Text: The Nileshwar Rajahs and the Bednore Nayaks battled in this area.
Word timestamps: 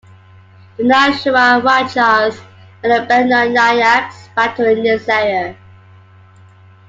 The 0.77 0.83
Nileshwar 0.83 1.61
Rajahs 1.61 2.41
and 2.83 2.91
the 2.91 3.05
Bednore 3.13 3.55
Nayaks 3.55 4.29
battled 4.35 4.79
in 4.79 4.83
this 4.83 5.07
area. 5.07 5.55